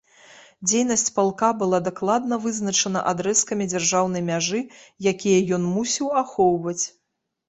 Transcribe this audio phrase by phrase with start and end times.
[0.69, 4.61] Дзейнасць палка была дакладна вызначана адрэзкамі дзяржаўнай мяжы,
[5.13, 6.81] якія ён мусіў ахоўваць.